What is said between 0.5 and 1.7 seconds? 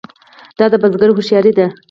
دا د بزګر هوښیاري ده.